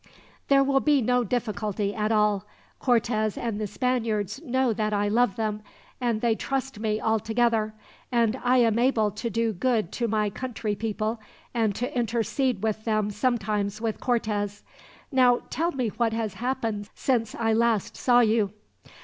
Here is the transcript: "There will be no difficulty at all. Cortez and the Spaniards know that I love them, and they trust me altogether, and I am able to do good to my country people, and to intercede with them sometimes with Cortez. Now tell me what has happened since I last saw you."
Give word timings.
"There 0.47 0.63
will 0.63 0.79
be 0.79 0.99
no 0.99 1.23
difficulty 1.23 1.93
at 1.93 2.11
all. 2.11 2.45
Cortez 2.79 3.37
and 3.37 3.61
the 3.61 3.67
Spaniards 3.67 4.41
know 4.41 4.73
that 4.73 4.93
I 4.93 5.07
love 5.07 5.35
them, 5.35 5.61
and 5.99 6.21
they 6.21 6.33
trust 6.33 6.79
me 6.79 6.99
altogether, 6.99 7.75
and 8.11 8.35
I 8.43 8.57
am 8.57 8.79
able 8.79 9.11
to 9.11 9.29
do 9.29 9.53
good 9.53 9.91
to 9.91 10.07
my 10.07 10.31
country 10.31 10.73
people, 10.73 11.21
and 11.53 11.75
to 11.75 11.95
intercede 11.95 12.63
with 12.63 12.83
them 12.83 13.11
sometimes 13.11 13.79
with 13.79 13.99
Cortez. 13.99 14.63
Now 15.11 15.43
tell 15.51 15.71
me 15.71 15.89
what 15.89 16.13
has 16.13 16.33
happened 16.33 16.89
since 16.95 17.35
I 17.35 17.53
last 17.53 17.95
saw 17.95 18.21
you." 18.21 18.53